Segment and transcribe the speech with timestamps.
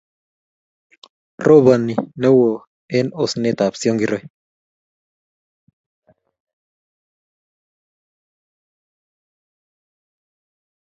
[1.45, 2.57] robani newon
[2.91, 4.23] kila oset ab siongiroi